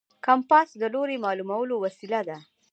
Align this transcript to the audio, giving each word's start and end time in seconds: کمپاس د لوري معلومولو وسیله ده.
کمپاس 0.25 0.69
د 0.81 0.83
لوري 0.93 1.17
معلومولو 1.25 1.75
وسیله 1.83 2.21
ده. 2.29 2.37